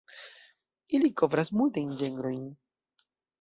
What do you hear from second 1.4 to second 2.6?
multajn ĝenrojn.